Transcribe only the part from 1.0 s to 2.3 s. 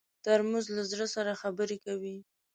سره خبرې کوي.